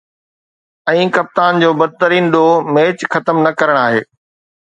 [0.93, 4.01] ۽ ڪپتان جو بدترين ڏوهه“ ميچ ختم نه ڪرڻ آهي